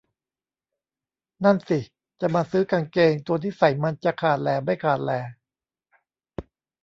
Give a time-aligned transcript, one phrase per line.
[1.43, 1.79] นั่นสิ
[2.19, 5.19] จะมาซื้อกางเกง ตัวที่ใส่มันจะขาดแหล่ไม่ขาดแหล่